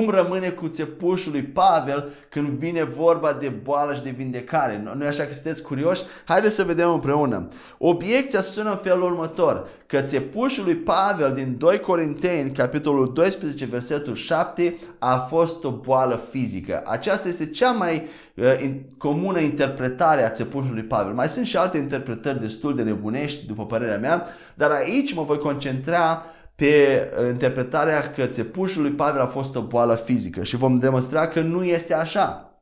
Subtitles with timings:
[0.00, 4.82] Cum rămâne cu țepușul lui Pavel când vine vorba de boală și de vindecare?
[4.96, 6.02] Nu așa că sunteți curioși?
[6.24, 7.48] Haideți să vedem împreună.
[7.78, 14.14] Obiecția sună în felul următor, că țepușul lui Pavel din 2 Corinteni, capitolul 12, versetul
[14.14, 16.82] 7, a fost o boală fizică.
[16.86, 21.12] Aceasta este cea mai uh, comună interpretare a țepușului Pavel.
[21.12, 25.38] Mai sunt și alte interpretări destul de nebunești, după părerea mea, dar aici mă voi
[25.38, 26.24] concentra
[26.60, 31.28] pe uh, interpretarea că țepușul lui Pavel a fost o boală fizică și vom demonstra
[31.28, 32.54] că nu este așa.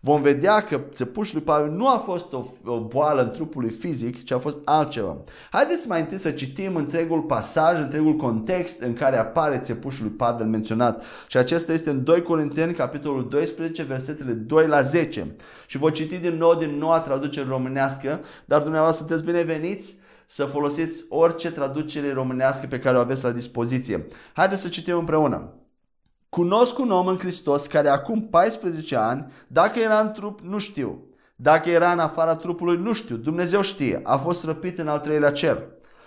[0.00, 3.70] Vom vedea că țepușul lui Pavel nu a fost o, o boală în trupul lui
[3.70, 5.16] fizic, ci a fost altceva.
[5.50, 10.46] Haideți mai întâi să citim întregul pasaj, întregul context în care apare țepușul lui Pavel
[10.46, 11.02] menționat.
[11.26, 15.36] Și acesta este în 2 Corinteni, capitolul 12, versetele 2 la 10.
[15.66, 21.04] Și voi citi din nou din noua traducere românească, dar dumneavoastră sunteți bineveniți să folosiți
[21.08, 24.06] orice traducere românească pe care o aveți la dispoziție.
[24.32, 25.52] Haideți să citim împreună.
[26.28, 31.06] Cunosc un om în Hristos care acum 14 ani, dacă era în trup, nu știu.
[31.36, 33.16] Dacă era în afara trupului, nu știu.
[33.16, 34.00] Dumnezeu știe.
[34.02, 35.62] A fost răpit în al treilea cer.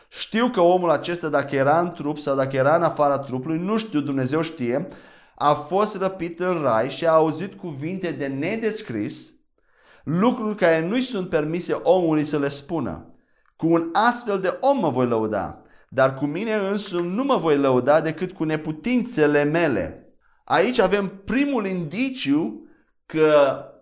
[0.09, 3.77] Știu că omul acesta, dacă era în trup sau dacă era în afara trupului, nu
[3.77, 4.87] știu, Dumnezeu știe,
[5.35, 9.33] a fost răpit în rai și a auzit cuvinte de nedescris,
[10.03, 13.11] lucruri care nu-i sunt permise omului să le spună.
[13.57, 17.57] Cu un astfel de om mă voi lăuda, dar cu mine însumi nu mă voi
[17.57, 20.11] lăuda decât cu neputințele mele.
[20.43, 22.67] Aici avem primul indiciu
[23.05, 23.33] că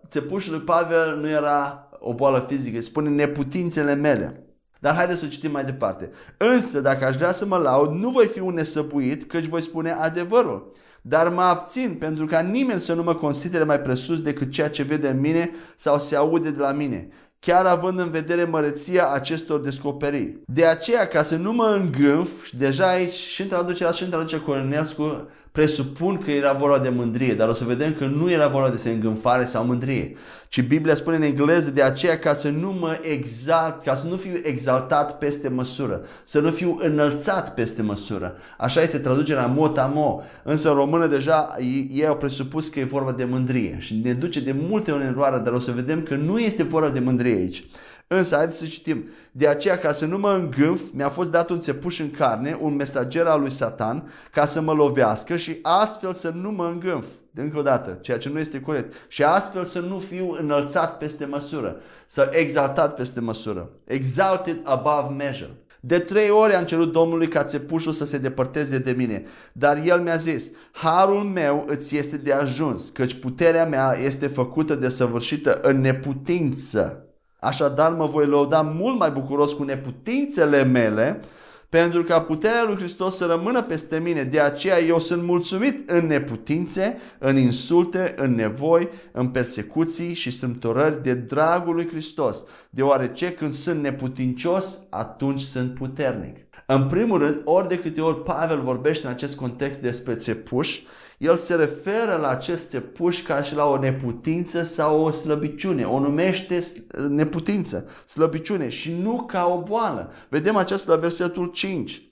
[0.08, 4.46] țepușul lui Pavel nu era o boală fizică, spune neputințele mele.
[4.80, 6.10] Dar haideți să citim mai departe.
[6.36, 9.90] Însă, dacă aș vrea să mă laud, nu voi fi un nesăbuit, căci voi spune
[9.90, 10.72] adevărul.
[11.02, 14.82] Dar mă abțin pentru ca nimeni să nu mă considere mai presus decât ceea ce
[14.82, 19.60] vede în mine sau se aude de la mine chiar având în vedere măreția acestor
[19.60, 20.40] descoperiri.
[20.46, 24.44] De aceea, ca să nu mă îngânf, deja aici și în traducerea și în traducerea
[24.44, 28.70] Corneliuscu presupun că era vorba de mândrie, dar o să vedem că nu era vorba
[28.70, 30.16] de îngânfare sau mândrie,
[30.48, 34.16] ci Biblia spune în engleză de aceea ca să nu mă exalt, ca să nu
[34.16, 38.36] fiu exaltat peste măsură, să nu fiu înălțat peste măsură.
[38.58, 41.56] Așa este traducerea mot-amo, însă în română deja
[41.90, 45.08] ei au presupus că e vorba de mândrie și ne duce de multe ori în
[45.08, 47.66] eroare, dar o să vedem că nu este vorba de mândrie aici.
[48.08, 49.08] Însă, haideți să citim.
[49.32, 52.74] De aceea, ca să nu mă îngânf, mi-a fost dat un țepuș în carne, un
[52.74, 57.06] mesager al lui Satan, ca să mă lovească și astfel să nu mă îngânf.
[57.30, 58.94] De încă o dată, ceea ce nu este corect.
[59.08, 61.76] Și astfel să nu fiu înălțat peste măsură,
[62.06, 63.70] să exaltat peste măsură.
[63.84, 65.50] Exalted above measure.
[65.80, 70.00] De trei ori am cerut Domnului ca țepușul să se depărteze de mine, dar el
[70.00, 75.58] mi-a zis, harul meu îți este de ajuns, căci puterea mea este făcută de săvârșită
[75.62, 77.05] în neputință.
[77.38, 81.20] Așadar mă voi lăuda mult mai bucuros cu neputințele mele,
[81.68, 84.22] pentru ca puterea lui Hristos să rămână peste mine.
[84.22, 91.02] De aceea eu sunt mulțumit în neputințe, în insulte, în nevoi, în persecuții și strâmtorări
[91.02, 96.36] de dragul lui Hristos, deoarece când sunt neputincios, atunci sunt puternic.
[96.66, 100.86] În primul rând, ori de câte ori Pavel vorbește în acest context despre țepuși,
[101.18, 105.84] el se referă la aceste puși ca și la o neputință sau o slăbiciune.
[105.84, 106.62] O numește
[107.08, 110.12] neputință, slăbiciune și nu ca o boală.
[110.28, 112.02] Vedem aceasta la versetul 5.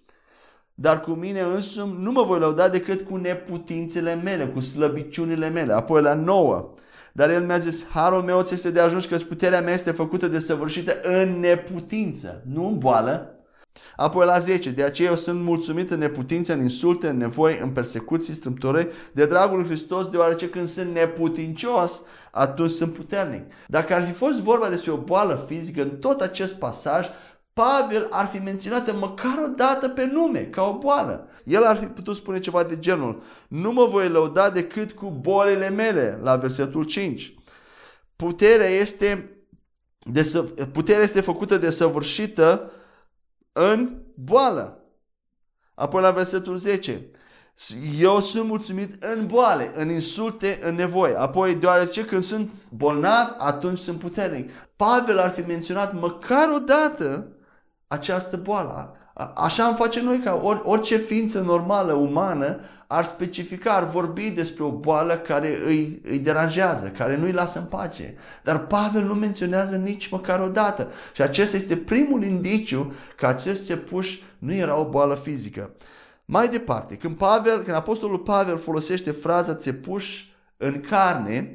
[0.75, 5.73] Dar cu mine însumi nu mă voi lăuda decât cu neputințele mele, cu slăbiciunile mele.
[5.73, 6.75] Apoi la 9.
[7.13, 10.29] Dar el mi-a zis, harul meu ți este de ajuns că puterea mea este făcută
[10.29, 13.34] de săvârșită în neputință, nu în boală,
[13.97, 17.71] Apoi la 10, de aceea eu sunt mulțumit în neputință, în insulte, în nevoi, în
[17.71, 23.43] persecuții, strâmtorări, de dragul lui Hristos, deoarece când sunt neputincios, atunci sunt puternic.
[23.67, 27.07] Dacă ar fi fost vorba despre o boală fizică în tot acest pasaj,
[27.53, 31.29] Pavel ar fi menționat măcar o dată pe nume, ca o boală.
[31.45, 35.69] El ar fi putut spune ceva de genul, nu mă voi lăuda decât cu bolile
[35.69, 37.35] mele, la versetul 5.
[38.17, 39.39] Puterea este,
[39.99, 42.71] de, puterea este făcută de săvârșită
[43.57, 44.79] în boală.
[45.75, 47.11] Apoi la versetul 10.
[47.99, 51.15] Eu sunt mulțumit în boale, în insulte, în nevoie.
[51.15, 54.51] Apoi, deoarece când sunt bolnav, atunci sunt puternic.
[54.77, 57.29] Pavel ar fi menționat măcar o dată
[57.87, 58.97] această boală.
[59.35, 64.71] Așa am face noi ca orice ființă normală, umană, ar specifica, ar vorbi despre o
[64.71, 68.15] boală care îi, îi deranjează, care nu îi lasă în pace.
[68.43, 70.89] Dar Pavel nu menționează nici măcar o dată.
[71.13, 75.71] Și acesta este primul indiciu că acest cepuș nu era o boală fizică.
[76.25, 80.25] Mai departe, când, Pavel, când apostolul Pavel folosește fraza țepuș
[80.57, 81.53] în carne,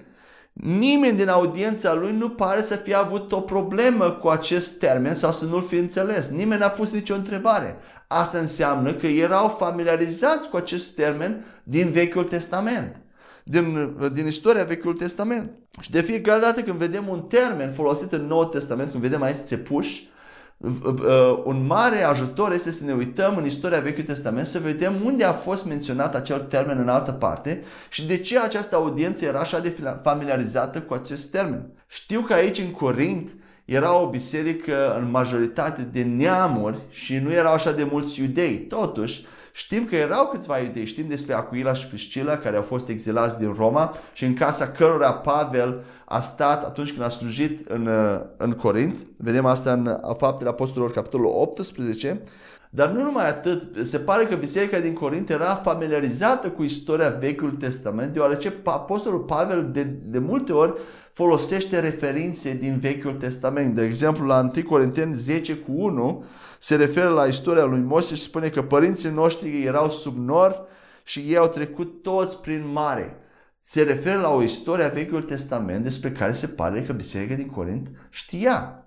[0.63, 5.31] Nimeni din audiența lui nu pare să fie avut o problemă cu acest termen sau
[5.31, 6.29] să nu-l fi înțeles.
[6.29, 7.77] Nimeni n-a pus nicio întrebare.
[8.07, 12.95] Asta înseamnă că erau familiarizați cu acest termen din Vechiul Testament.
[13.44, 15.51] din, din istoria Vechiul Testament.
[15.81, 19.45] Și de fiecare dată când vedem un termen folosit în Noul Testament, când vedem aici
[19.45, 20.00] țepuș,
[21.44, 25.31] un mare ajutor este să ne uităm în istoria Vechiului Testament să vedem unde a
[25.31, 29.73] fost menționat acel termen în altă parte și de ce această audiență era așa de
[30.01, 31.71] familiarizată cu acest termen.
[31.88, 33.29] Știu că aici în Corint
[33.65, 38.57] era o biserică în majoritate de neamuri și nu erau așa de mulți iudei.
[38.57, 43.39] Totuși, Știm că erau câțiva iudei, știm despre Acuila și Priscila care au fost exilați
[43.39, 47.89] din Roma și în casa cărora Pavel a stat atunci când a slujit în,
[48.37, 49.05] în Corint.
[49.17, 52.21] Vedem asta în Faptele Apostolilor, capitolul 18.
[52.71, 57.57] Dar nu numai atât, se pare că biserica din Corint era familiarizată cu istoria Vechiului
[57.57, 60.73] Testament, deoarece Apostolul Pavel de, de multe ori
[61.13, 63.75] folosește referințe din Vechiul Testament.
[63.75, 66.23] De exemplu, la 1 Corinteni 10 cu 1
[66.59, 70.67] se referă la istoria lui Moise și spune că părinții noștri erau sub nor
[71.03, 73.17] și ei au trecut toți prin mare.
[73.61, 77.47] Se referă la o istorie a Vechiul Testament despre care se pare că Biserica din
[77.47, 78.83] Corint știa.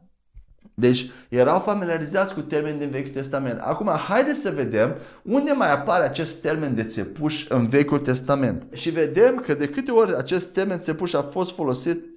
[0.74, 3.58] Deci erau familiarizați cu termeni din Vechiul Testament.
[3.58, 8.66] Acum, haideți să vedem unde mai apare acest termen de țepuș în Vechiul Testament.
[8.72, 12.11] Și vedem că de câte ori acest termen țepuș a fost folosit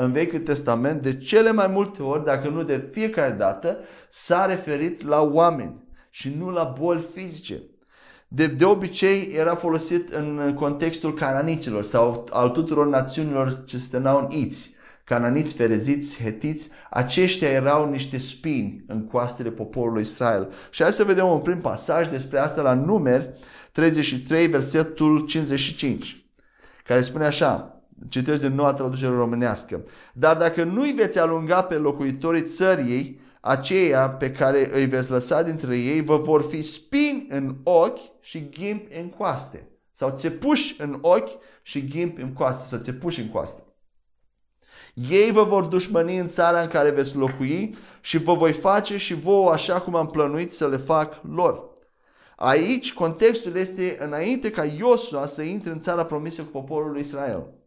[0.00, 3.78] în Vechiul Testament, de cele mai multe ori, dacă nu de fiecare dată,
[4.08, 7.62] s-a referit la oameni și nu la boli fizice.
[8.28, 14.26] De, de obicei era folosit în contextul cananiților sau al tuturor națiunilor ce se în
[14.30, 14.76] iți.
[15.04, 20.52] Cananiți, fereziți, hetiți, aceștia erau niște spini în coastele poporului Israel.
[20.70, 23.30] Și hai să vedem un prim pasaj despre asta la numeri
[23.72, 26.24] 33, versetul 55,
[26.84, 27.77] care spune așa,
[28.08, 29.82] Citesc din noua traducere românească.
[30.12, 35.76] Dar dacă nu-i veți alunga pe locuitorii țării, aceia pe care îi veți lăsa dintre
[35.76, 39.68] ei vă vor fi spini în ochi și ghimpi în coaste.
[39.90, 42.66] Sau țepuși în ochi și ghimpi în coaste.
[42.68, 43.62] Sau țepuși în coaste.
[45.10, 49.14] Ei vă vor dușmăni în țara în care veți locui și vă voi face și
[49.14, 51.72] vouă așa cum am plănuit să le fac lor.
[52.36, 57.57] Aici contextul este înainte ca Iosua să intre în țara promisă cu poporul Israel.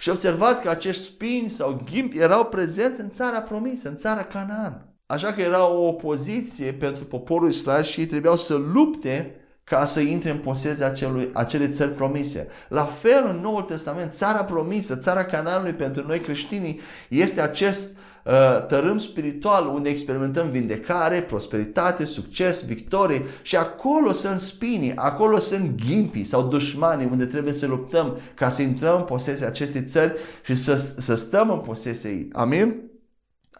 [0.00, 4.94] Și observați că acești spini sau ghimpi erau prezenți în țara promisă, în țara Canaan.
[5.06, 9.34] Așa că era o opoziție pentru poporul Israel și ei trebuiau să lupte
[9.70, 12.48] ca să intre în posesia acelui, acele țări promise.
[12.68, 17.88] La fel în Noul Testament, țara promisă, țara Canaanului pentru noi creștinii este acest
[18.24, 25.82] Uh, tărâm spiritual unde experimentăm vindecare, prosperitate, succes, victorie și acolo sunt spinii, acolo sunt
[25.86, 30.12] ghimpii sau dușmanii unde trebuie să luptăm ca să intrăm în posesia acestei țări
[30.44, 32.28] și să, să stăm în posesia ei.
[32.32, 32.89] Amin?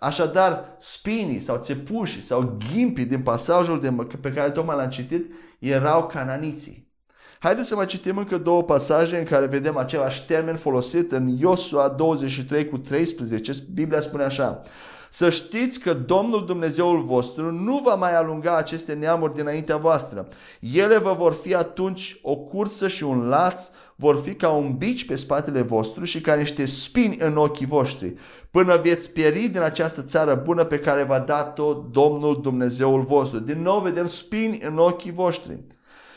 [0.03, 6.07] Așadar, spinii sau țepușii sau ghimpii din pasajul de, pe care tocmai l-am citit erau
[6.07, 6.93] cananiții.
[7.39, 11.89] Haideți să mai citim încă două pasaje în care vedem același termen folosit în Iosua
[11.89, 13.53] 23 cu 13.
[13.75, 14.63] Biblia spune așa.
[15.11, 20.29] Să știți că Domnul Dumnezeul vostru nu va mai alunga aceste neamuri dinaintea voastră.
[20.61, 23.71] Ele vă vor fi atunci o cursă și un laț,
[24.01, 28.15] vor fi ca un bici pe spatele vostru și ca niște spini în ochii voștri,
[28.51, 33.39] până veți pieri din această țară bună pe care v-a dat-o Domnul Dumnezeul vostru.
[33.39, 35.61] Din nou vedem spini în ochii voștri.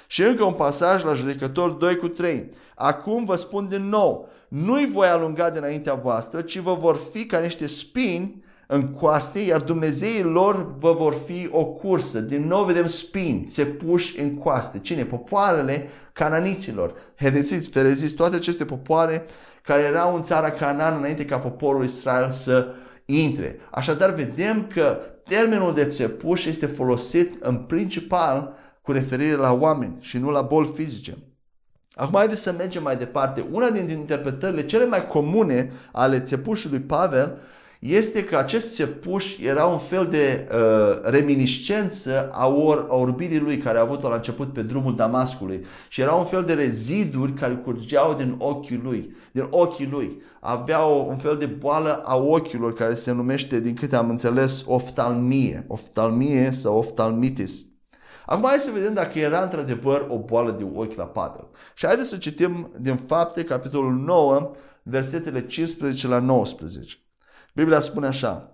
[0.07, 2.49] Și încă un pasaj la judecător 2 cu 3.
[2.75, 7.39] Acum vă spun din nou, nu-i voi alunga dinaintea voastră, ci vă vor fi ca
[7.39, 12.19] niște spini în coaste, iar Dumnezeii lor vă vor fi o cursă.
[12.19, 14.79] Din nou vedem spini, țepuși în coaste.
[14.79, 15.05] Cine?
[15.05, 19.25] Popoarele cananiților, hereziți, fereziți, toate aceste popoare
[19.61, 22.67] care erau în țara Canaan înainte ca poporul Israel să
[23.05, 23.59] intre.
[23.71, 30.17] Așadar vedem că termenul de țepuș este folosit în principal cu referire la oameni și
[30.17, 31.17] nu la boli fizice.
[31.95, 33.45] Acum haideți să mergem mai departe.
[33.51, 37.37] Una dintre interpretările cele mai comune ale țepușului Pavel
[37.85, 43.57] este că acest țepuș era un fel de uh, reminiscență a, or, a orbirii lui
[43.57, 47.53] care a avut-o la început pe drumul Damascului și era un fel de reziduri care
[47.53, 50.21] curgeau din ochii lui, din ochii lui.
[50.39, 54.63] Avea o, un fel de boală a ochilor care se numește, din câte am înțeles,
[54.67, 57.65] oftalmie, oftalmie sau oftalmitis.
[58.25, 61.47] Acum hai să vedem dacă era într-adevăr o boală de ochi la Pavel.
[61.73, 64.51] Și haideți să citim din fapte, capitolul 9,
[64.83, 66.97] versetele 15 la 19.
[67.53, 68.51] Biblia spune așa.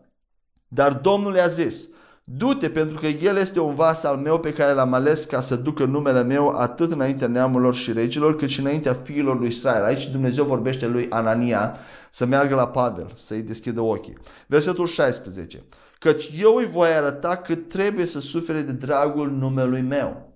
[0.68, 1.89] Dar Domnul i-a zis,
[2.24, 5.56] Du-te pentru că El este un vas al meu pe care l-am ales ca să
[5.56, 9.84] ducă numele meu atât înaintea neamurilor și regilor cât și înaintea fiilor lui Israel.
[9.84, 11.77] Aici Dumnezeu vorbește lui Anania
[12.12, 14.18] să meargă la Pavel, să-i deschidă ochii.
[14.48, 15.63] Versetul 16
[16.00, 20.27] căci eu îi voi arăta cât trebuie să sufere de dragul numelui meu.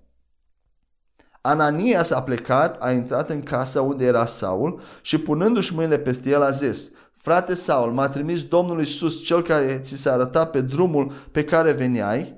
[1.40, 6.42] Anania s-a plecat, a intrat în casa unde era Saul și punându-și mâinile peste el
[6.42, 6.90] a zis,
[7.24, 11.72] Frate Saul, m-a trimis Domnul Iisus, cel care ți s-a arătat pe drumul pe care
[11.72, 12.34] veneai,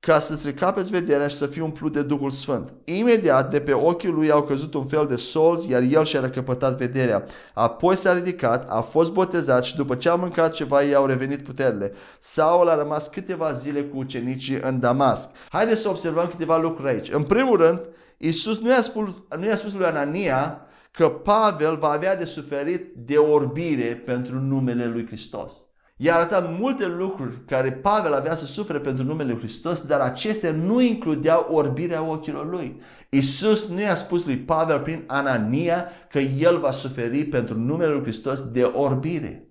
[0.00, 2.74] ca să-ți recapeți vederea și să fii umplut de Duhul Sfânt.
[2.84, 6.76] Imediat de pe ochii lui au căzut un fel de solzi, iar el și-a recăpătat
[6.76, 7.24] vederea.
[7.54, 11.92] Apoi s-a ridicat, a fost botezat și după ce a mâncat ceva, i-au revenit puterile.
[12.18, 15.28] Saul a rămas câteva zile cu ucenicii în Damasc.
[15.48, 17.12] Haideți să observăm câteva lucruri aici.
[17.12, 17.80] În primul rând,
[18.16, 20.62] Iisus nu i-a spus, nu i-a spus lui Anania
[20.98, 25.68] că Pavel va avea de suferit de orbire pentru numele lui Hristos.
[25.96, 30.52] I-a arătat multe lucruri care Pavel avea să sufere pentru numele Lui Hristos, dar acestea
[30.52, 32.80] nu includeau orbirea ochilor lui.
[33.08, 38.02] Isus nu i-a spus lui Pavel prin Anania că el va suferi pentru numele Lui
[38.02, 39.48] Hristos de orbire.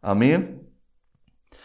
[0.00, 0.62] Amin?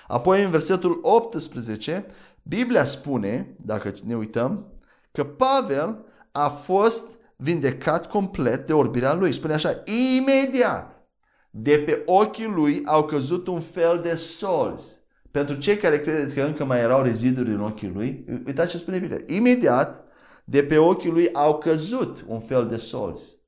[0.08, 2.06] Apoi în versetul 18,
[2.44, 4.74] Biblia spune, dacă ne uităm,
[5.12, 9.32] că Pavel a fost vindecat complet de orbirea lui.
[9.32, 9.84] Spune așa,
[10.18, 11.02] imediat
[11.50, 15.00] de pe ochii lui au căzut un fel de solzi.
[15.32, 18.98] Pentru cei care credeți că încă mai erau reziduri în ochii lui, uitați ce spune
[18.98, 19.18] Biblia.
[19.28, 20.04] Imediat,
[20.44, 23.40] de pe ochii lui au căzut un fel de solzi.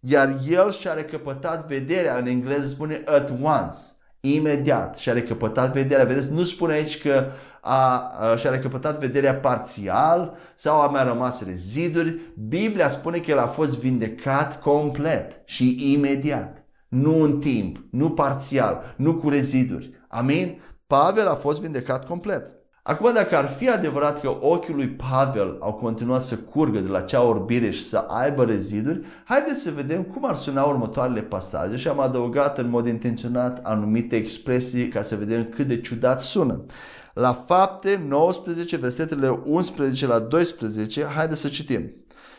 [0.00, 3.76] Iar el și-a recăpătat vederea, în engleză spune at once,
[4.20, 6.04] imediat și-a recăpătat vederea.
[6.04, 7.30] Vedeți, nu spune aici că
[7.64, 12.20] a, a, și-a recăpătat vederea parțial sau a mai rămas reziduri.
[12.48, 16.64] Biblia spune că el a fost vindecat complet și imediat.
[16.88, 19.90] Nu în timp, nu parțial, nu cu reziduri.
[20.08, 20.60] Amin?
[20.86, 22.62] Pavel a fost vindecat complet.
[22.84, 27.00] Acum, dacă ar fi adevărat că ochii lui Pavel au continuat să curgă de la
[27.00, 31.88] cea orbire și să aibă reziduri, haideți să vedem cum ar suna următoarele pasaje și
[31.88, 36.64] am adăugat în mod intenționat anumite expresii ca să vedem cât de ciudat sună.
[37.14, 41.92] La fapte 19, versetele 11 la 12, haideți să citim.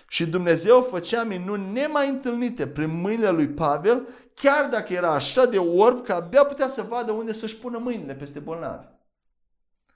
[0.07, 5.57] Și Dumnezeu făcea minuni nemai întâlnite prin mâinile lui Pavel, chiar dacă era așa de
[5.57, 8.85] orb că abia putea să vadă unde să-și pună mâinile peste bolnavi.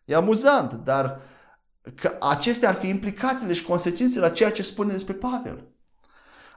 [0.06, 1.22] E amuzant, dar
[1.96, 5.64] că acestea ar fi implicațiile și consecințele la ceea ce spune despre Pavel.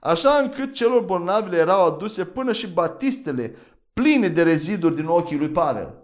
[0.00, 3.54] Așa încât celor bolnavi le erau aduse până și batistele
[3.92, 6.00] pline de reziduri din ochii lui Pavel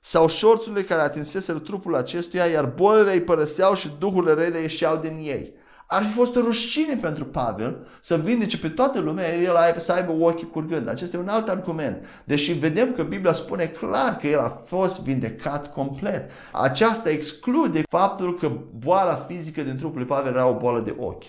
[0.00, 5.20] sau șorțurile care atinseseră trupul acestuia, iar bolile îi părăseau și duhurile rele ieșeau din
[5.22, 5.54] ei.
[5.88, 10.12] Ar fi fost o rușine pentru Pavel să vindece pe toată lumea, el să aibă
[10.12, 10.88] ochii curgând.
[10.88, 12.04] Acesta e un alt argument.
[12.24, 16.30] Deși vedem că Biblia spune clar că el a fost vindecat complet.
[16.52, 18.48] Aceasta exclude faptul că
[18.78, 21.24] boala fizică din trupul lui Pavel era o boală de ochi.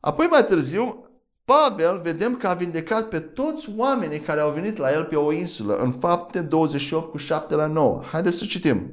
[0.00, 1.07] Apoi mai târziu,
[1.48, 5.32] Pavel vedem că a vindecat pe toți oamenii care au venit la el pe o
[5.32, 8.02] insulă, în fapte 28 cu 7 la 9.
[8.12, 8.92] Haideți să citim.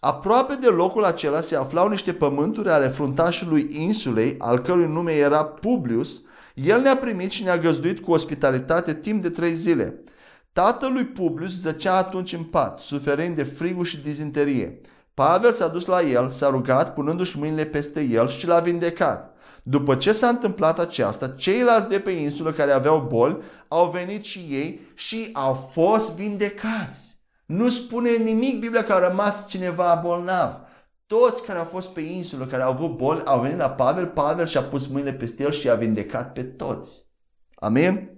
[0.00, 5.44] Aproape de locul acela se aflau niște pământuri ale fruntașului insulei, al cărui nume era
[5.44, 6.22] Publius.
[6.54, 10.02] El ne-a primit și ne-a găzduit cu ospitalitate timp de trei zile.
[10.52, 14.80] Tatălui Publius zăcea atunci în pat, suferind de frigul și dizinterie.
[15.14, 19.35] Pavel s-a dus la el, s-a rugat, punându-și mâinile peste el și l-a vindecat.
[19.68, 24.38] După ce s-a întâmplat aceasta, ceilalți de pe insulă care aveau boli au venit și
[24.38, 27.24] ei și au fost vindecați.
[27.46, 30.60] Nu spune nimic Biblia că a rămas cineva bolnav.
[31.06, 34.46] Toți care au fost pe insulă, care au avut boli, au venit la Pavel, Pavel
[34.46, 37.04] și-a pus mâinile peste el și i-a vindecat pe toți.
[37.54, 38.15] Amin?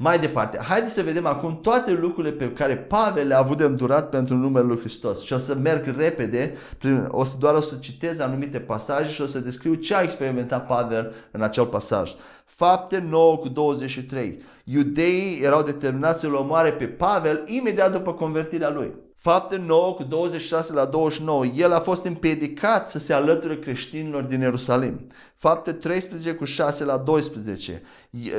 [0.00, 4.08] Mai departe, haideți să vedem acum toate lucrurile pe care Pavel le-a avut de îndurat
[4.08, 5.22] pentru numele lui Hristos.
[5.22, 9.22] Și o să merg repede, prin, o să, doar o să citez anumite pasaje și
[9.22, 12.14] o să descriu ce a experimentat Pavel în acel pasaj.
[12.44, 14.42] Fapte 9 cu 23.
[14.64, 18.94] Iudeii erau determinați să-l omoare pe Pavel imediat după convertirea lui.
[19.16, 21.46] Fapte 9 cu 26 la 29.
[21.46, 25.06] El a fost împiedicat să se alăture creștinilor din Ierusalim.
[25.34, 27.82] Fapte 13 cu 6 la 12.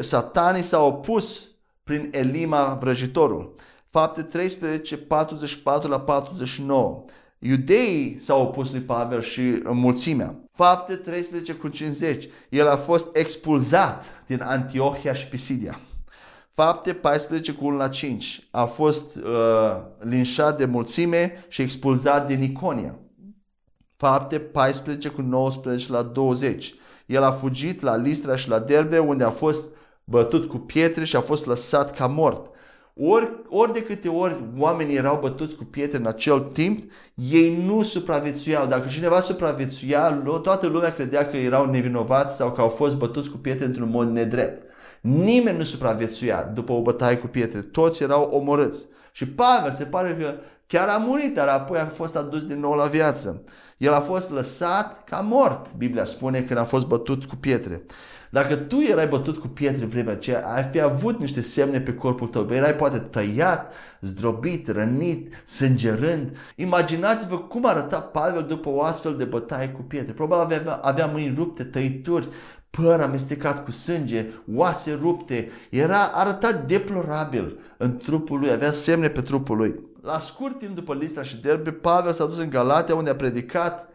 [0.02, 1.49] Satanii s-au opus
[1.90, 3.54] prin Elima vrăjitorul.
[3.88, 7.06] Fapte 13, 44 la 49.
[7.40, 10.36] Iudeii s-au opus lui Pavel și mulțimea.
[10.52, 12.28] Fapte 13 cu 50.
[12.50, 15.80] El a fost expulzat din Antiohia și Pisidia.
[16.52, 18.48] Fapte 14 cu 1 la 5.
[18.52, 19.24] A fost uh,
[20.00, 22.96] linșat de mulțime și expulzat din Iconia.
[23.98, 26.74] Fapte 14 cu 19 la 20.
[27.06, 29.78] El a fugit la Listra și la Derbe unde a fost
[30.10, 32.52] bătut cu pietre și a fost lăsat ca mort.
[32.96, 37.84] Ori, ori de câte ori oamenii erau bătuți cu pietre în acel timp, ei nu
[37.84, 38.68] supraviețuiau.
[38.68, 40.12] Dacă cineva supraviețuia,
[40.44, 44.10] toată lumea credea că erau nevinovați sau că au fost bătuți cu pietre într-un mod
[44.10, 44.64] nedrept.
[45.02, 47.62] Nimeni nu supraviețuia după o bătaie cu pietre.
[47.62, 48.88] Toți erau omorâți.
[49.12, 50.34] Și Pavel se pare că
[50.72, 53.44] Chiar a murit, dar apoi a fost adus din nou la viață.
[53.78, 57.82] El a fost lăsat ca mort, Biblia spune, când a fost bătut cu pietre.
[58.30, 61.94] Dacă tu erai bătut cu pietre în vremea aceea, ai fi avut niște semne pe
[61.94, 62.48] corpul tău.
[62.52, 66.38] Erai poate tăiat, zdrobit, rănit, sângerând.
[66.56, 70.14] Imaginați-vă cum arăta Pavel după o astfel de bătaie cu pietre.
[70.14, 72.28] Probabil avea, avea mâini rupte, tăituri,
[72.70, 75.50] păr amestecat cu sânge, oase rupte.
[75.70, 79.88] Era arătat deplorabil în trupul lui, avea semne pe trupul lui.
[80.02, 83.89] La scurt timp după Listra și Derbe, Pavel s-a dus în Galatia unde a predicat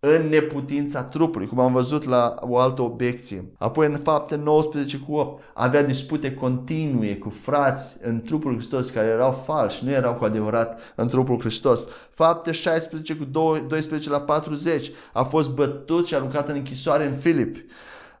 [0.00, 3.52] în neputința trupului, cum am văzut la o altă obiecție.
[3.58, 9.06] Apoi în fapte 19 cu 8 avea dispute continue cu frați în trupul Hristos care
[9.06, 11.86] erau falși, nu erau cu adevărat în trupul Hristos.
[12.10, 17.56] Fapte 16 cu 12 la 40 a fost bătut și aruncat în închisoare în Filip.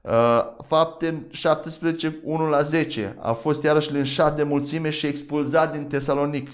[0.02, 5.84] Uh, fapte 17 1 la 10 a fost iarăși linșat de mulțime și expulzat din
[5.84, 6.48] Tesalonic.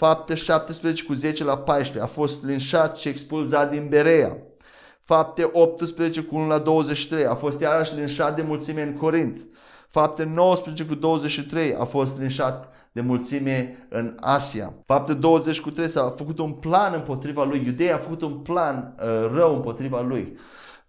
[0.00, 2.02] Fapte 17 cu 10 la 14.
[2.02, 4.36] A fost linșat și expulzat din Berea.
[5.00, 7.26] Fapte 18 cu 1 la 23.
[7.26, 9.46] A fost iarăși linșat de mulțime în Corint.
[9.88, 11.74] Fapte 19 cu 23.
[11.74, 14.72] A fost linșat de mulțime în Asia.
[14.86, 17.62] Fapte 20 cu 3 s-a făcut un plan împotriva lui.
[17.64, 20.36] Iudeia a făcut un plan uh, rău împotriva lui.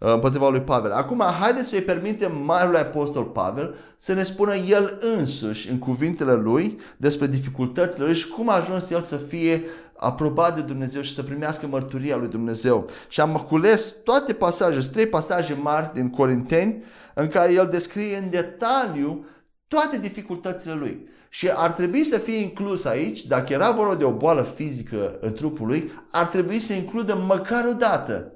[0.01, 0.91] Uh, împotriva lui Pavel.
[0.91, 6.79] Acum, haideți să-i permitem Marele Apostol Pavel să ne spună el însuși, în cuvintele lui,
[6.97, 9.63] despre dificultățile lui și cum a ajuns el să fie
[9.97, 12.89] aprobat de Dumnezeu și să primească mărturia lui Dumnezeu.
[13.07, 18.29] Și am cules toate pasajele, trei pasaje mari din Corinteni, în care el descrie în
[18.29, 19.25] detaliu
[19.67, 21.07] toate dificultățile lui.
[21.29, 25.33] Și ar trebui să fie inclus aici, dacă era vorba de o boală fizică în
[25.33, 28.31] trupul lui, ar trebui să includă măcar o dată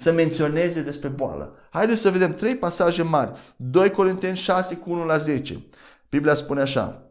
[0.00, 1.56] să menționeze despre boală.
[1.70, 3.30] Haideți să vedem trei pasaje mari.
[3.56, 5.64] 2 Corinteni 6 cu 1 la 10.
[6.08, 7.02] Biblia spune așa.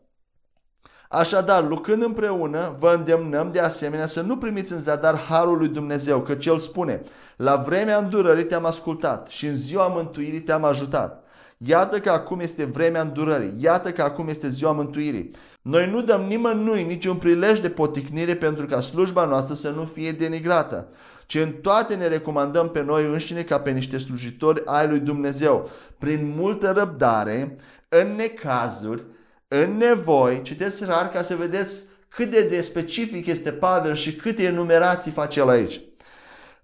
[1.10, 6.22] Așadar, lucrând împreună, vă îndemnăm de asemenea să nu primiți în zadar harul lui Dumnezeu,
[6.22, 7.02] căci El spune,
[7.38, 11.24] la vremea îndurării te-am ascultat și în ziua mântuirii te-am ajutat.
[11.58, 15.32] Iată că acum este vremea îndurării, iată că acum este ziua mântuirii.
[15.62, 20.12] Noi nu dăm nimănui niciun prilej de poticnire pentru ca slujba noastră să nu fie
[20.12, 20.88] denigrată
[21.28, 25.70] ci în toate ne recomandăm pe noi înșine ca pe niște slujitori ai lui Dumnezeu,
[25.98, 27.56] prin multă răbdare,
[27.90, 29.04] în necazuri,
[29.48, 34.44] în nevoi, citeți rar ca să vedeți cât de, de specific este Pavel și câte
[34.44, 35.82] enumerații face el aici.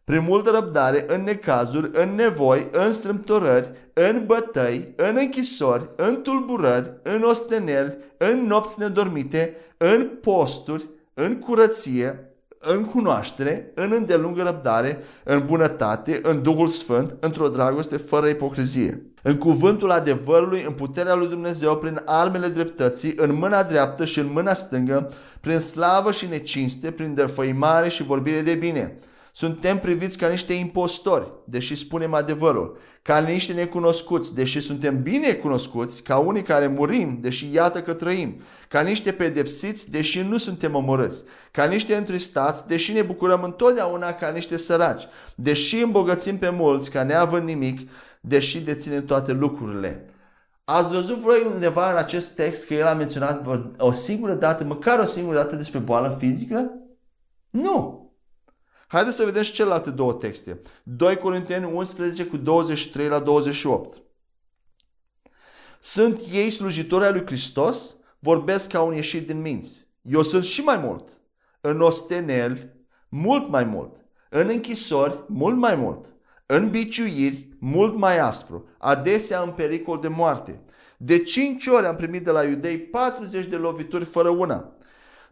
[0.03, 6.93] Prin multă răbdare, în necazuri, în nevoi, în strâmtorări, în bătăi, în închisori, în tulburări,
[7.03, 12.32] în osteneli, în nopți nedormite, în posturi, în curăție,
[12.63, 19.01] în cunoaștere, în îndelungă răbdare, în bunătate, în Duhul Sfânt, într-o dragoste fără ipocrizie.
[19.21, 24.29] În cuvântul adevărului, în puterea lui Dumnezeu, prin armele dreptății, în mâna dreaptă și în
[24.31, 28.97] mâna stângă, prin slavă și necinste, prin defăimare și vorbire de bine
[29.35, 36.03] suntem priviți ca niște impostori, deși spunem adevărul, ca niște necunoscuți, deși suntem bine cunoscuți,
[36.03, 41.23] ca unii care murim, deși iată că trăim, ca niște pedepsiți, deși nu suntem omorâți,
[41.51, 45.03] ca niște întristați, deși ne bucurăm întotdeauna ca niște săraci,
[45.35, 47.89] deși îmbogățim pe mulți, ca neavând nimic,
[48.21, 50.05] deși deținem toate lucrurile.
[50.63, 53.45] Ați văzut voi undeva în acest text că el a menționat
[53.77, 56.71] o singură dată, măcar o singură dată despre boală fizică?
[57.49, 58.02] Nu!
[58.93, 60.61] Haideți să vedem și celelalte două texte.
[60.83, 64.01] 2 Corinteni 11 cu 23 la 28.
[65.79, 67.95] Sunt ei slujitori ai lui Hristos?
[68.19, 69.87] Vorbesc ca un ieșit din minți.
[70.01, 71.07] Eu sunt și mai mult.
[71.61, 72.69] În osteneli,
[73.09, 73.95] mult mai mult.
[74.29, 76.05] În închisori, mult mai mult.
[76.45, 78.67] În biciuiri, mult mai aspru.
[78.77, 80.61] Adesea în pericol de moarte.
[80.97, 84.75] De cinci ori am primit de la iudei 40 de lovituri fără una.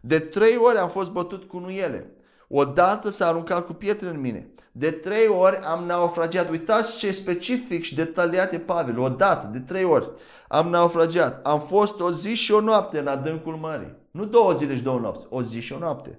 [0.00, 2.16] De trei ori am fost bătut cu nuiele.
[2.54, 4.46] Odată s-a aruncat cu pietre în mine.
[4.72, 6.50] De trei ori am naufragiat.
[6.50, 8.98] Uitați ce specific și detaliat e Pavel.
[8.98, 10.10] Odată, de trei ori
[10.48, 11.46] am naufragiat.
[11.46, 13.96] Am fost o zi și o noapte în adâncul mării.
[14.10, 16.18] Nu două zile și două nopți, o zi și o noapte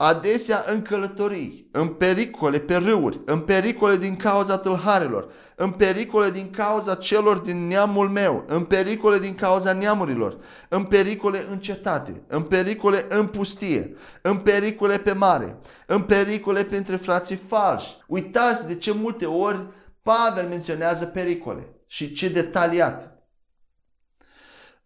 [0.00, 6.50] adesea în călătorii, în pericole pe râuri, în pericole din cauza tâlharelor, în pericole din
[6.50, 12.42] cauza celor din neamul meu, în pericole din cauza neamurilor, în pericole în cetate, în
[12.42, 17.96] pericole în pustie, în pericole pe mare, în pericole printre frații falși.
[18.06, 19.66] Uitați de ce multe ori
[20.02, 23.17] Pavel menționează pericole și ce detaliat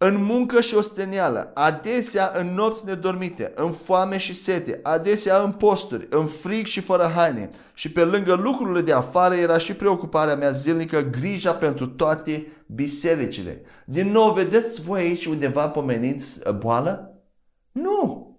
[0.05, 6.07] în muncă și ostenială, adesea în nopți nedormite, în foame și sete, adesea în posturi,
[6.11, 7.51] în frig și fără haine.
[7.75, 13.62] Și pe lângă lucrurile de afară era și preocuparea mea zilnică, grija pentru toate bisericile.
[13.87, 17.23] Din nou, vedeți voi aici undeva pomeniți uh, boală?
[17.73, 18.31] Nu!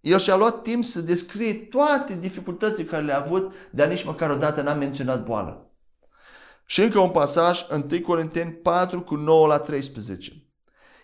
[0.00, 4.62] El și-a luat timp să descrie toate dificultățile care le-a avut, dar nici măcar odată
[4.62, 5.72] n-a menționat boală.
[6.66, 7.60] Și încă un pasaj,
[7.90, 10.47] 1 Corinteni 4 cu 9 la 13.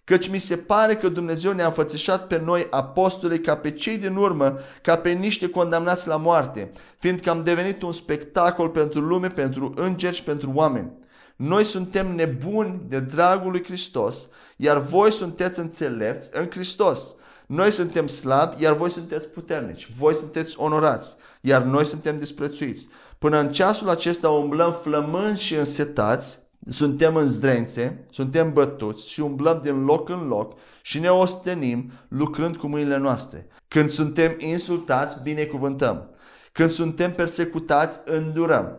[0.04, 4.16] Căci mi se pare că Dumnezeu ne-a înfățișat pe noi apostolii ca pe cei din
[4.16, 9.70] urmă, ca pe niște condamnați la moarte, fiindcă am devenit un spectacol pentru lume, pentru
[9.74, 10.92] îngeri și pentru oameni.
[11.36, 17.14] Noi suntem nebuni de dragul lui Hristos, iar voi sunteți înțelepți în Hristos.
[17.46, 19.88] Noi suntem slabi, iar voi sunteți puternici.
[19.96, 22.88] Voi sunteți onorați, iar noi suntem disprețuiți.
[23.18, 26.38] Până în ceasul acesta umblăm flămânzi și însetați,
[26.68, 32.56] suntem în zdrențe, suntem bătuți și umblăm din loc în loc și ne ostenim lucrând
[32.56, 33.46] cu mâinile noastre.
[33.68, 36.10] Când suntem insultați, binecuvântăm.
[36.52, 38.78] Când suntem persecutați, îndurăm.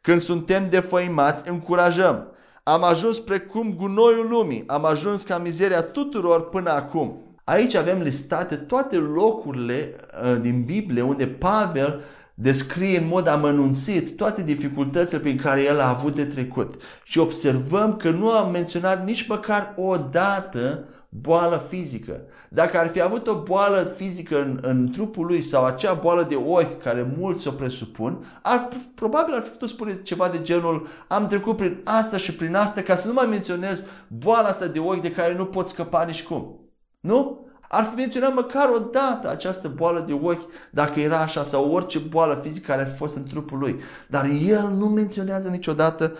[0.00, 2.26] Când suntem defăimați, încurajăm.
[2.62, 7.36] Am ajuns precum gunoiul lumii, am ajuns ca mizeria tuturor până acum.
[7.44, 12.02] Aici avem listate toate locurile uh, din Biblie unde Pavel
[12.42, 16.82] descrie în mod amănunțit toate dificultățile prin care el a avut de trecut.
[17.04, 22.20] Și observăm că nu a menționat nici măcar o dată boală fizică.
[22.48, 26.34] Dacă ar fi avut o boală fizică în, în trupul lui sau acea boală de
[26.34, 31.26] ochi care mulți o presupun, ar, probabil ar fi putut spune ceva de genul am
[31.26, 35.00] trecut prin asta și prin asta ca să nu mai menționez boala asta de ochi
[35.00, 36.60] de care nu pot scăpa nici cum.
[37.00, 37.46] Nu?
[37.74, 41.98] Ar fi menționat măcar o dată această boală de ochi, dacă era așa, sau orice
[41.98, 43.80] boală fizică care ar fi fost în trupul lui.
[44.08, 46.12] Dar el nu menționează niciodată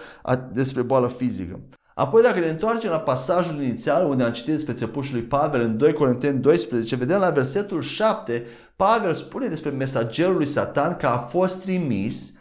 [0.52, 1.60] despre boală fizică.
[1.94, 5.76] Apoi dacă ne întoarcem la pasajul inițial unde am citit despre țepușul lui Pavel în
[5.76, 11.18] 2 Corinteni 12, vedem la versetul 7, Pavel spune despre mesagerul lui Satan că a
[11.18, 12.32] fost trimis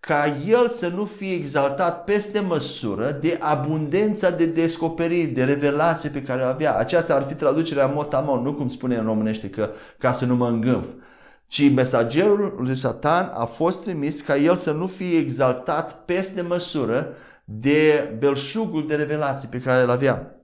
[0.00, 6.22] ca el să nu fie exaltat peste măsură de abundența de descoperiri, de revelație pe
[6.22, 6.76] care o avea.
[6.76, 10.48] Aceasta ar fi traducerea motamon, nu cum spune în românește că ca să nu mă
[10.48, 10.86] îngânf.
[11.46, 17.08] Ci mesagerul lui Satan a fost trimis ca el să nu fie exaltat peste măsură
[17.44, 20.34] de belșugul de revelații pe care îl avea.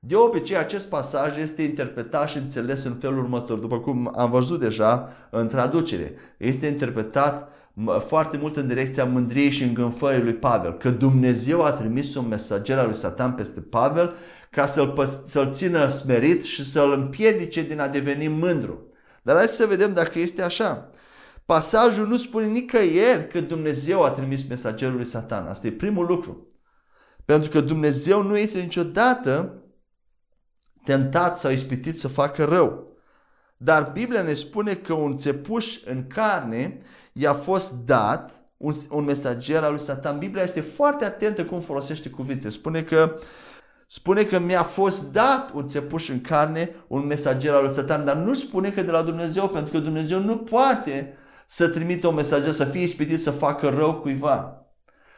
[0.00, 4.60] De obicei, acest pasaj este interpretat și înțeles în felul următor, după cum am văzut
[4.60, 6.14] deja în traducere.
[6.36, 7.51] Este interpretat
[7.98, 12.78] foarte mult în direcția mândriei și îngânfării lui Pavel, că Dumnezeu a trimis un mesager
[12.78, 14.14] al lui Satan peste Pavel
[14.50, 18.86] ca să-l, să țină smerit și să-l împiedice din a deveni mândru.
[19.22, 20.90] Dar hai să vedem dacă este așa.
[21.44, 25.46] Pasajul nu spune nicăieri că Dumnezeu a trimis mesagerul lui Satan.
[25.46, 26.46] Asta e primul lucru.
[27.24, 29.62] Pentru că Dumnezeu nu este niciodată
[30.84, 32.96] tentat sau ispitit să facă rău.
[33.56, 36.78] Dar Biblia ne spune că un țepuș în carne
[37.12, 40.18] i-a fost dat un, un mesager al lui Satan.
[40.18, 42.50] Biblia este foarte atentă cum folosește cuvinte.
[42.50, 43.18] Spune că
[43.94, 48.16] Spune că mi-a fost dat un țepuș în carne, un mesager al lui Satan, dar
[48.16, 52.52] nu spune că de la Dumnezeu, pentru că Dumnezeu nu poate să trimită un mesager,
[52.52, 54.66] să fie ispitit să facă rău cuiva.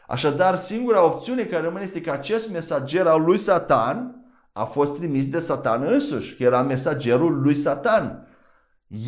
[0.08, 5.28] Așadar, singura opțiune care rămâne este că acest mesager al lui Satan a fost trimis
[5.28, 8.26] de Satan însuși, că era mesagerul lui Satan.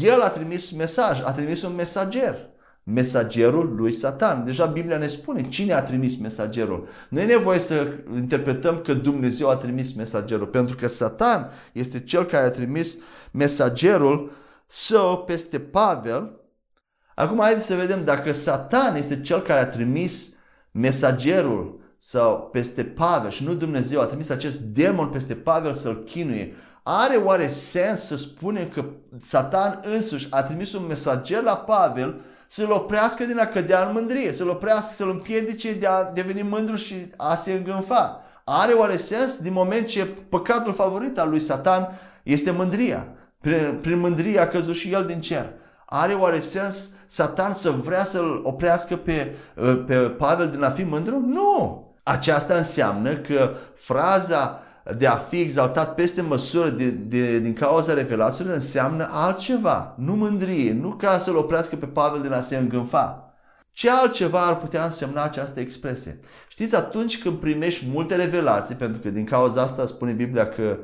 [0.01, 2.37] El a trimis mesaj, a trimis un mesager
[2.93, 4.45] mesagerul lui Satan.
[4.45, 6.89] Deja Biblia ne spune cine a trimis mesagerul.
[7.09, 12.25] Nu e nevoie să interpretăm că Dumnezeu a trimis mesagerul, pentru că Satan este cel
[12.25, 12.99] care a trimis
[13.31, 14.31] mesagerul
[14.67, 16.41] său peste Pavel.
[17.15, 20.35] Acum haideți să vedem dacă Satan este cel care a trimis
[20.71, 26.55] mesagerul sau peste Pavel și nu Dumnezeu a trimis acest demon peste Pavel să-l chinuie.
[26.83, 28.85] Are oare sens să spunem că
[29.19, 34.33] Satan însuși a trimis un mesager la Pavel să-l oprească din a cădea în mândrie,
[34.33, 38.21] să-l oprească, să-l împiedice de a deveni mândru și a se îngânfa.
[38.45, 43.07] Are oare sens din moment ce păcatul favorit al lui Satan este mândria?
[43.41, 45.53] Prin, prin mândrie a căzut și el din cer.
[45.87, 49.35] Are oare sens Satan să vrea să-l oprească pe,
[49.87, 51.21] pe Pavel din a fi mândru?
[51.27, 51.85] Nu!
[52.03, 54.63] Aceasta înseamnă că fraza
[54.95, 60.73] de a fi exaltat peste măsură de, de, din cauza revelațiilor înseamnă altceva, nu mândrie,
[60.73, 63.35] nu ca să-l oprească pe Pavel din a se îngânfa.
[63.73, 66.21] Ce altceva ar putea însemna această expresie?
[66.49, 70.79] Știți, atunci când primești multe revelații, pentru că din cauza asta spune Biblia că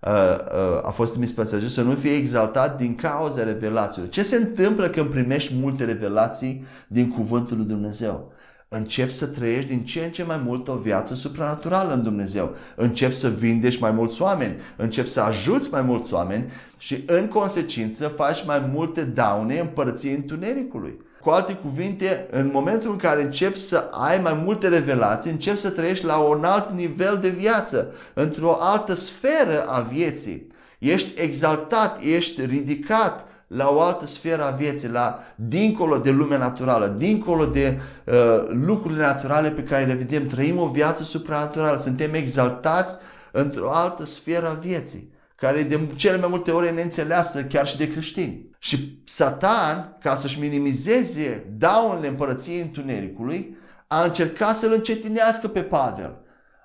[0.00, 4.10] uh, uh, a fost trimis pe să nu fie exaltat din cauza revelațiilor.
[4.10, 8.32] Ce se întâmplă când primești multe revelații din cuvântul lui Dumnezeu?
[8.70, 12.54] Începi să trăiești din ce în ce mai mult o viață supranaturală în Dumnezeu.
[12.76, 18.08] Începi să vindești mai mulți oameni, începi să ajuți mai mulți oameni și în consecință
[18.08, 21.00] faci mai multe daune împărăției întunericului.
[21.20, 25.70] Cu alte cuvinte, în momentul în care începi să ai mai multe revelații, începi să
[25.70, 30.46] trăiești la un alt nivel de viață, într-o altă sferă a vieții.
[30.78, 36.86] Ești exaltat, ești ridicat la o altă sferă a vieții, la dincolo de lumea naturală,
[36.86, 38.14] dincolo de uh,
[38.48, 40.26] lucrurile naturale pe care le vedem.
[40.26, 42.96] Trăim o viață supranaturală, suntem exaltați
[43.32, 47.76] într-o altă sferă a vieții, care de cele mai multe ori e neînțeleasă chiar și
[47.76, 48.50] de creștini.
[48.58, 53.56] Și Satan, ca să-și minimizeze daunele împărăției întunericului,
[53.86, 56.16] a încercat să-l încetinească pe Pavel.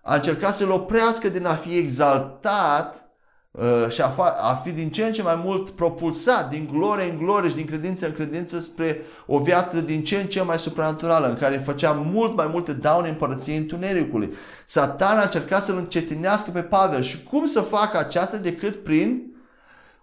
[0.02, 3.03] A încercat să-l oprească din a fi exaltat Uh,
[3.90, 7.18] și a, fa- a fi din ce în ce mai mult propulsat din glorie în
[7.18, 11.28] glorie și din credință în credință spre o viață din ce în ce mai supranaturală,
[11.28, 14.34] în care făcea mult mai multe daune împărăției întunericului.
[14.66, 19.22] Satan a încercat să-l încetinească pe Pavel și cum să facă aceasta decât prin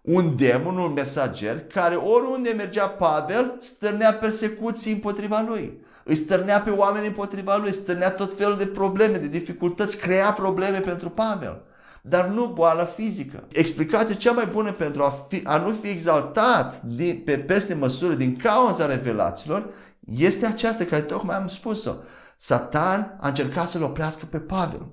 [0.00, 5.80] un demon, un mesager, care oriunde mergea Pavel, stârnea persecuții împotriva lui.
[6.04, 10.78] Îi stârnea pe oameni împotriva lui, stârnea tot felul de probleme, de dificultăți, crea probleme
[10.78, 11.62] pentru Pavel
[12.02, 13.44] dar nu boală fizică.
[13.52, 18.14] Explicația cea mai bună pentru a, fi, a nu fi exaltat din, pe peste măsură
[18.14, 19.70] din cauza revelațiilor
[20.16, 21.92] este aceasta care tocmai am spus-o.
[22.36, 24.86] Satan a încercat să-l oprească pe Pavel.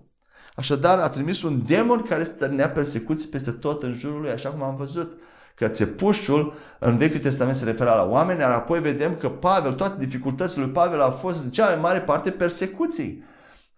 [0.55, 4.63] Așadar a trimis un demon care stărnea persecuții peste tot în jurul lui, așa cum
[4.63, 5.19] am văzut
[5.55, 9.95] că țepușul în Vechiul Testament se referă la oameni, iar apoi vedem că Pavel, toate
[9.99, 13.23] dificultățile lui Pavel au fost în cea mai mare parte persecuții.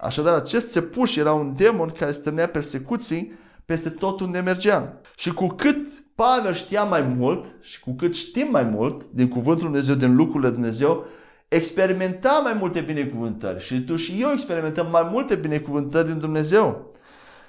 [0.02, 3.34] Așadar, acest țepuș era un demon care stârnea persecuții
[3.66, 5.02] peste tot unde mergea.
[5.16, 9.64] Și cu cât Pavel știa mai mult și cu cât știm mai mult din Cuvântul
[9.64, 11.06] Dumnezeu, din lucrurile Dumnezeu,
[11.48, 13.64] experimenta mai multe binecuvântări.
[13.64, 16.94] Și tu și eu experimentăm mai multe binecuvântări din Dumnezeu.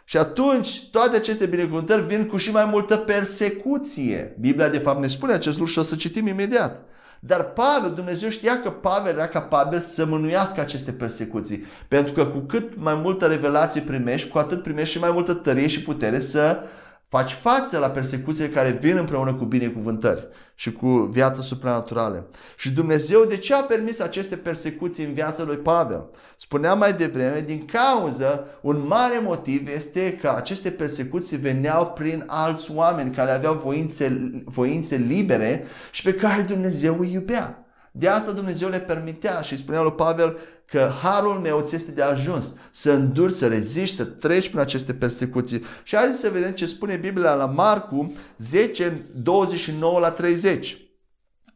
[0.04, 4.36] Și atunci toate aceste binecuvântări vin cu și mai multă persecuție.
[4.40, 6.84] Biblia de fapt ne spune acest lucru și o să citim imediat.
[7.22, 11.64] Dar Pavel, Dumnezeu știa că Pavel era capabil să mânuiască aceste persecuții.
[11.88, 15.66] Pentru că cu cât mai multă revelație primești, cu atât primești și mai multă tărie
[15.66, 16.62] și putere să
[17.11, 22.27] faci față la persecuțiile care vin împreună cu binecuvântări și cu viața supranaturală.
[22.57, 26.11] Și Dumnezeu de ce a permis aceste persecuții în viața lui Pavel?
[26.37, 32.73] Spuneam mai devreme, din cauză, un mare motiv este că aceste persecuții veneau prin alți
[32.75, 37.64] oameni care aveau voințe, voințe libere și pe care Dumnezeu îi iubea.
[37.92, 40.38] De asta Dumnezeu le permitea și spunea lui Pavel
[40.70, 44.94] că harul meu ți este de ajuns să înduri, să reziști, să treci prin aceste
[44.94, 45.64] persecuții.
[45.83, 50.78] Și haideți să vedem ce spune Biblia la Marcu 10, 29 la 30.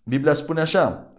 [0.05, 1.13] Biblia spune așa.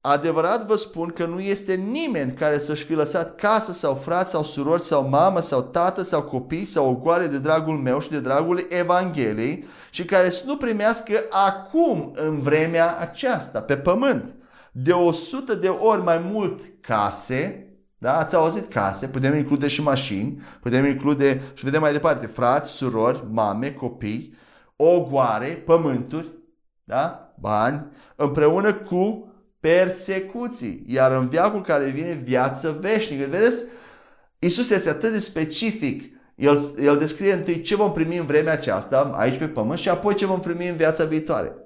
[0.00, 4.44] Adevărat vă spun că nu este nimeni care să-și fi lăsat casă sau frați sau
[4.44, 8.66] surori sau mamă sau tată sau copii sau ogoare de dragul meu și de dragul
[8.68, 14.34] Evangheliei și care să nu primească acum în vremea aceasta pe pământ
[14.76, 18.18] de 100 de ori mai mult case, da?
[18.18, 23.24] Ați auzit case, putem include și mașini, putem include și vedem mai departe, frați, surori,
[23.30, 24.34] mame, copii,
[24.76, 26.26] ogoare, pământuri,
[26.84, 27.34] da?
[27.40, 30.84] bani, împreună cu persecuții.
[30.86, 33.26] Iar în viacul care vine viață veșnică.
[33.30, 33.64] Vedeți?
[34.38, 36.12] Isus este atât de specific.
[36.34, 40.14] El, el descrie întâi ce vom primi în vremea aceasta, aici pe pământ, și apoi
[40.14, 41.63] ce vom primi în viața viitoare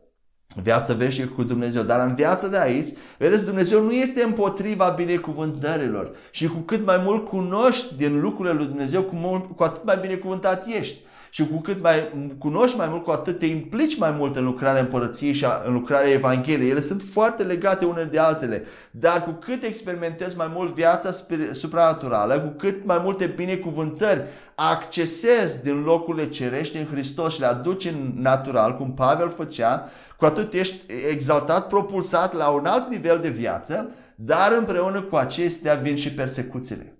[0.57, 1.83] viață veșnică cu Dumnezeu.
[1.83, 6.17] Dar în viața de aici, vedeți, Dumnezeu nu este împotriva binecuvântărilor.
[6.31, 9.99] Și cu cât mai mult cunoști din lucrurile lui Dumnezeu, cu, mult, cu atât mai
[10.01, 10.99] binecuvântat ești.
[11.31, 14.81] Și cu cât mai cunoști mai mult, cu atât te implici mai mult în lucrarea
[14.81, 16.71] împărăției și în lucrarea Evangheliei.
[16.71, 18.65] Ele sunt foarte legate unele de altele.
[18.91, 21.11] Dar cu cât experimentezi mai mult viața
[21.53, 24.23] supranaturală, cu cât mai multe binecuvântări
[24.55, 30.25] accesezi din locurile cerești în Hristos și le aduci în natural, cum Pavel făcea, cu
[30.25, 35.97] atât ești exaltat, propulsat la un alt nivel de viață, dar împreună cu acestea vin
[35.97, 36.99] și persecuțiile.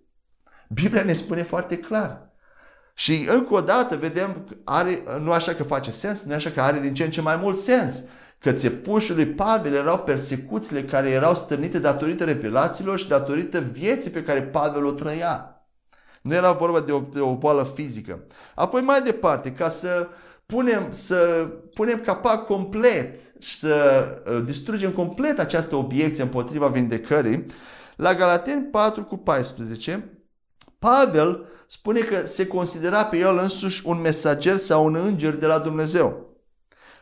[0.69, 2.28] Biblia ne spune foarte clar.
[2.99, 6.79] Și încă o dată vedem, are, nu așa că face sens, nu așa că are
[6.79, 8.03] din ce în ce mai mult sens,
[8.39, 14.23] că țepușul lui Pavel erau persecuțiile care erau stârnite datorită revelațiilor și datorită vieții pe
[14.23, 15.63] care Pavel o trăia.
[16.23, 18.25] Nu era vorba de o, de o boală fizică.
[18.55, 20.09] Apoi mai departe, ca să
[20.47, 23.75] punem, să punem capac complet și să
[24.27, 27.47] uh, distrugem complet această obiecție împotriva vindecării,
[27.97, 30.21] la Galateni 4 cu 14,
[30.79, 35.59] Pavel spune că se considera pe el însuși un mesager sau un înger de la
[35.59, 36.37] Dumnezeu.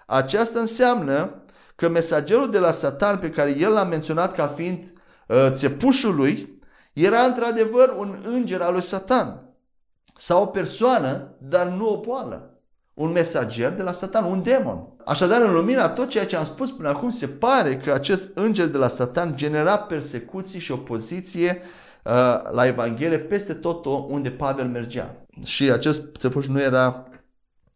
[0.06, 1.42] Aceasta înseamnă
[1.76, 4.92] că mesagerul de la Satan pe care el l-a menționat ca fiind
[5.28, 6.58] uh, țepușul lui,
[6.92, 9.54] era într-adevăr un înger al lui Satan.
[10.16, 12.50] Sau o persoană, dar nu o boală
[12.94, 14.88] un mesager de la Satan, un demon.
[15.04, 18.66] Așadar, în lumina tot ceea ce am spus până acum, se pare că acest înger
[18.66, 21.85] de la Satan genera persecuții și opoziție uh,
[22.50, 25.26] la Evanghelie peste tot unde Pavel mergea.
[25.44, 27.08] Și acest țăpuș nu era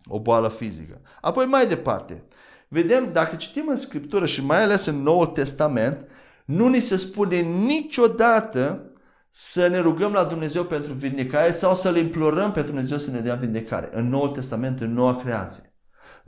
[0.09, 1.01] o boală fizică.
[1.21, 2.23] Apoi mai departe,
[2.69, 6.07] vedem, dacă citim în Scriptură și mai ales în Noul Testament,
[6.45, 8.85] nu ni se spune niciodată
[9.31, 13.21] să ne rugăm la Dumnezeu pentru vindecare sau să le implorăm pe Dumnezeu să ne
[13.21, 13.89] dea vindecare.
[13.93, 15.70] În Noul Testament, în noua creație.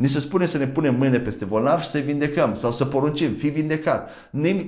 [0.03, 3.33] Ni se spune să ne punem mâine peste bolnav și să vindecăm sau să poruncim,
[3.33, 4.11] fi vindecat.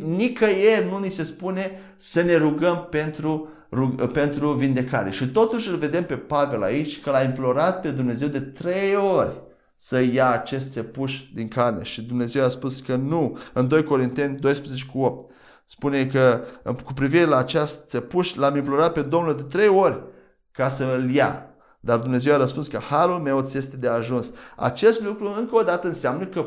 [0.04, 5.10] Nicăieri nu ni se spune să ne rugăm pentru, rug, pentru vindecare.
[5.10, 9.42] Și totuși îl vedem pe Pavel aici că l-a implorat pe Dumnezeu de trei ori
[9.74, 11.82] să ia acest țepuș din carne.
[11.82, 13.38] Și Dumnezeu a spus că nu.
[13.52, 15.30] În 2 Corinteni 12 cu 8
[15.64, 16.44] spune că
[16.84, 20.02] cu privire la acest țepuș l-am implorat pe Domnul de trei ori
[20.52, 21.48] ca să îl ia.
[21.84, 24.32] Dar Dumnezeu a răspuns că harul meu ți este de ajuns.
[24.56, 26.46] Acest lucru încă o dată înseamnă că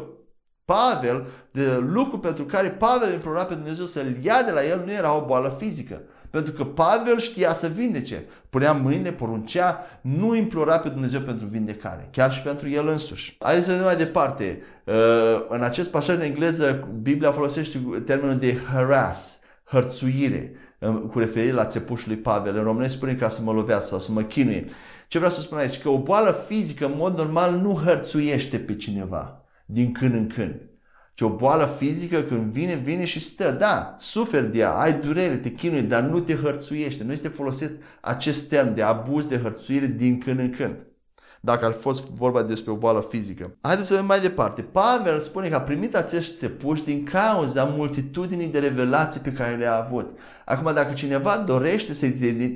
[0.65, 4.91] Pavel, de lucru pentru care Pavel implora pe Dumnezeu să-l ia de la el, nu
[4.91, 6.02] era o boală fizică.
[6.30, 8.26] Pentru că Pavel știa să vindece.
[8.50, 13.38] Punea mâine, poruncea, nu implora pe Dumnezeu pentru vindecare, chiar și pentru el însuși.
[13.39, 14.62] Haideți să vedem mai departe.
[14.84, 14.93] Uh,
[15.50, 20.52] în acest pasaj în engleză, Biblia folosește termenul de harass, hărțuire,
[21.09, 22.55] cu referire la țepușul lui Pavel.
[22.55, 24.65] În românesc spune ca să mă lovească sau să mă chinuie.
[25.07, 25.81] Ce vreau să spun aici?
[25.81, 30.61] Că o boală fizică, în mod normal, nu hărțuiește pe cineva din când în când.
[31.13, 33.51] Ci o boală fizică când vine, vine și stă.
[33.51, 37.03] Da, suferi de ea, ai durere, te chinui, dar nu te hărțuiește.
[37.03, 40.85] Nu este folosit acest termen de abuz, de hărțuire din când în când
[41.47, 43.51] dacă ar fost vorba despre o boală fizică.
[43.62, 44.62] Haideți să vedem mai departe.
[44.62, 49.83] Pavel spune că a primit acești țepuși din cauza multitudinii de revelații pe care le-a
[49.86, 50.17] avut.
[50.45, 52.05] Acum, dacă cineva dorește să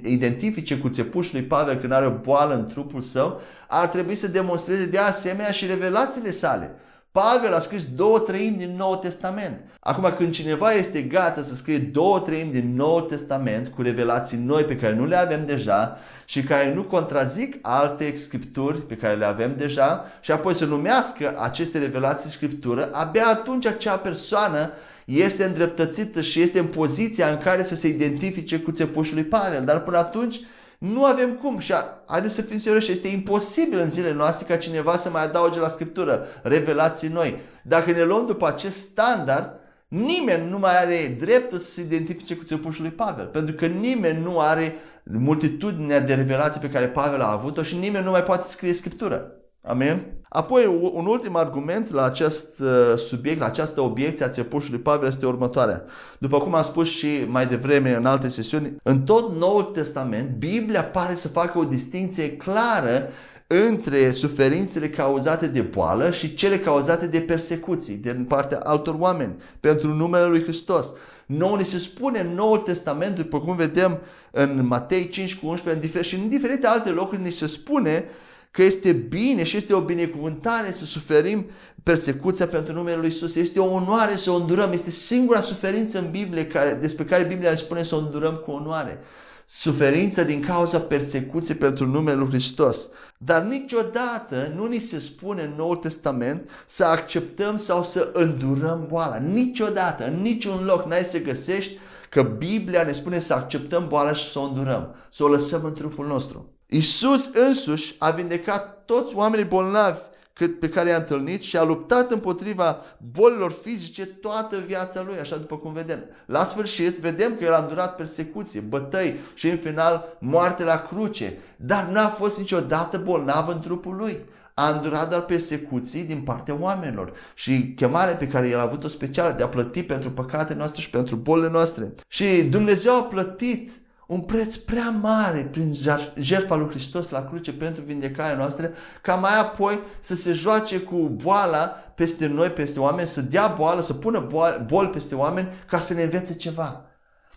[0.03, 4.27] identifice cu țepușul lui Pavel când are o boală în trupul său, ar trebui să
[4.27, 6.75] demonstreze de asemenea și revelațiile sale.
[7.11, 9.59] Pavel a scris două treimi din Noul Testament.
[9.79, 14.63] Acum când cineva este gata să scrie două treimi din Noul Testament cu revelații noi
[14.63, 19.25] pe care nu le avem deja și care nu contrazic alte scripturi pe care le
[19.25, 24.71] avem deja și apoi să numească aceste revelații scriptură, abia atunci acea persoană
[25.05, 29.63] este îndreptățită și este în poziția în care să se identifice cu țepușul lui Pavel.
[29.65, 30.39] Dar până atunci
[30.81, 31.73] nu avem cum și
[32.05, 35.67] haideți să fim serioși, este imposibil în zilele noastre ca cineva să mai adauge la
[35.67, 37.39] Scriptură revelații noi.
[37.63, 42.43] Dacă ne luăm după acest standard, nimeni nu mai are dreptul să se identifice cu
[42.43, 47.31] țepușul lui Pavel, pentru că nimeni nu are multitudinea de revelații pe care Pavel a
[47.31, 49.31] avut-o și nimeni nu mai poate scrie Scriptură.
[49.63, 50.05] Amen?
[50.29, 55.25] Apoi, un ultim argument la acest uh, subiect, la această obiecție a țepușului Pavel este
[55.25, 55.83] următoarea.
[56.19, 60.83] După cum am spus și mai devreme în alte sesiuni, în tot Noul Testament, Biblia
[60.83, 63.09] pare să facă o distinție clară
[63.47, 69.93] între suferințele cauzate de boală și cele cauzate de persecuții din partea altor oameni pentru
[69.93, 70.93] numele lui Hristos.
[71.25, 73.99] Nou ni se spune în Noul Testament, după cum vedem
[74.31, 78.05] în Matei 5 cu 11 și în diferite alte locuri ni se spune
[78.51, 81.45] că este bine și este o binecuvântare să suferim
[81.83, 83.35] persecuția pentru numele Lui Isus.
[83.35, 84.71] Este o onoare să o îndurăm.
[84.71, 88.99] Este singura suferință în Biblie care, despre care Biblia spune să o îndurăm cu onoare.
[89.45, 92.89] Suferința din cauza persecuției pentru numele Lui Hristos.
[93.17, 99.17] Dar niciodată nu ni se spune în Noul Testament să acceptăm sau să îndurăm boala.
[99.17, 101.77] Niciodată, în niciun loc n-ai să găsești
[102.09, 105.73] că Biblia ne spune să acceptăm boala și să o îndurăm, să o lăsăm în
[105.73, 106.53] trupul nostru.
[106.73, 109.99] Isus însuși a vindecat toți oamenii bolnavi
[110.33, 112.81] cât pe care i-a întâlnit și a luptat împotriva
[113.11, 116.03] bolilor fizice toată viața lui, așa după cum vedem.
[116.25, 121.37] La sfârșit, vedem că el a îndurat persecuție, bătăi și în final moarte la cruce,
[121.55, 124.25] dar n-a fost niciodată bolnav în trupul lui.
[124.53, 129.33] A îndurat doar persecuții din partea oamenilor și chemarea pe care el a avut-o specială
[129.37, 131.93] de a plăti pentru păcatele noastre și pentru bolile noastre.
[132.07, 133.71] Și Dumnezeu a plătit
[134.11, 135.73] un preț prea mare prin
[136.15, 138.71] jertfa lui Hristos la cruce pentru vindecarea noastră,
[139.01, 143.81] ca mai apoi să se joace cu boala peste noi, peste oameni, să dea boală,
[143.81, 144.27] să pună
[144.65, 146.85] bol peste oameni ca să ne învețe ceva.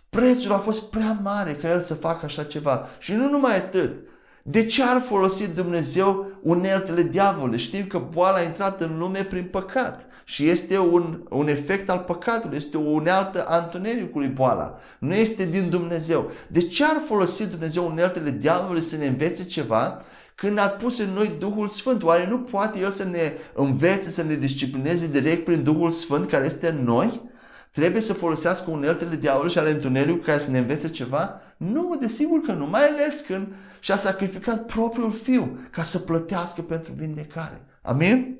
[0.09, 2.87] Prețul a fost prea mare ca el să facă așa ceva.
[2.99, 4.07] Și nu numai atât.
[4.47, 7.57] De ce ar folosi Dumnezeu uneltele diavolului?
[7.57, 12.03] Știm că boala a intrat în lume prin păcat și este un, un efect al
[12.07, 14.79] păcatului, este o unealtă a întunericului boala.
[14.99, 16.31] Nu este din Dumnezeu.
[16.47, 20.01] De ce ar folosi Dumnezeu uneltele diavolului să ne învețe ceva
[20.35, 22.03] când a pus în noi Duhul Sfânt?
[22.03, 26.45] Oare nu poate El să ne învețe, să ne disciplineze direct prin Duhul Sfânt care
[26.45, 27.21] este în noi?
[27.71, 31.41] Trebuie să folosească uneltele diavolului și ale întunericului ca să ne învețe ceva?
[31.57, 33.47] Nu, desigur că nu, mai ales când
[33.79, 37.65] și-a sacrificat propriul fiu ca să plătească pentru vindecare.
[37.81, 38.39] Amin?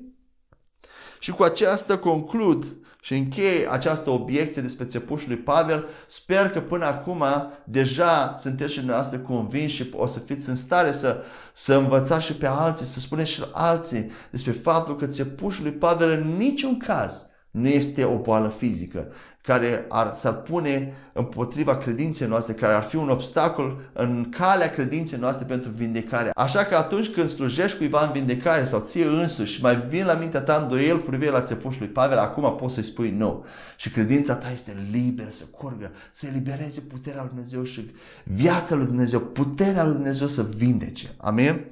[1.18, 5.88] Și cu aceasta conclud și încheie această obiecție despre țepușul lui Pavel.
[6.06, 7.24] Sper că până acum
[7.64, 12.34] deja sunteți și dumneavoastră convinși și o să fiți în stare să, să învățați și
[12.34, 17.30] pe alții, să spuneți și alții despre faptul că țepușul lui Pavel în niciun caz
[17.50, 19.06] nu este o boală fizică,
[19.46, 25.18] care ar, s-ar pune împotriva credinței noastre, care ar fi un obstacol în calea credinței
[25.18, 26.30] noastre pentru vindecare.
[26.34, 30.14] Așa că atunci când slujești cuiva în vindecare sau ție însuși și mai vin la
[30.14, 33.44] mintea ta îndoiel cu privire la țepușul lui Pavel, acum poți să-i spui nu.
[33.76, 37.90] Și credința ta este liberă să curgă, să elibereze puterea lui Dumnezeu și
[38.24, 41.14] viața lui Dumnezeu, puterea lui Dumnezeu să vindece.
[41.16, 41.60] Amin?